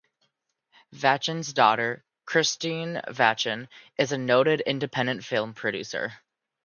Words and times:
Vachon's 0.95 1.53
daughter, 1.53 2.03
Christine 2.25 3.01
Vachon, 3.05 3.67
is 3.99 4.11
a 4.11 4.17
noted 4.17 4.61
independent 4.61 5.23
film 5.23 5.53
producer. 5.53 6.13